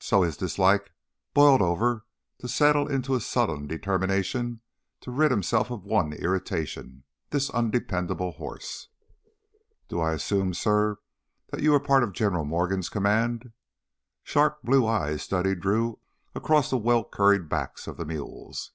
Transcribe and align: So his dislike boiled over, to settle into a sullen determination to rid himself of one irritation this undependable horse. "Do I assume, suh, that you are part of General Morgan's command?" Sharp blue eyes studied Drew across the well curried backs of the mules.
So 0.00 0.22
his 0.22 0.38
dislike 0.38 0.92
boiled 1.34 1.60
over, 1.60 2.06
to 2.38 2.48
settle 2.48 2.88
into 2.88 3.14
a 3.14 3.20
sullen 3.20 3.66
determination 3.66 4.62
to 5.02 5.10
rid 5.10 5.30
himself 5.30 5.70
of 5.70 5.84
one 5.84 6.14
irritation 6.14 7.04
this 7.28 7.50
undependable 7.50 8.32
horse. 8.32 8.88
"Do 9.88 10.00
I 10.00 10.12
assume, 10.14 10.54
suh, 10.54 10.94
that 11.48 11.60
you 11.60 11.74
are 11.74 11.80
part 11.80 12.02
of 12.02 12.14
General 12.14 12.46
Morgan's 12.46 12.88
command?" 12.88 13.52
Sharp 14.22 14.62
blue 14.62 14.86
eyes 14.86 15.22
studied 15.22 15.60
Drew 15.60 15.98
across 16.34 16.70
the 16.70 16.78
well 16.78 17.04
curried 17.04 17.50
backs 17.50 17.86
of 17.86 17.98
the 17.98 18.06
mules. 18.06 18.70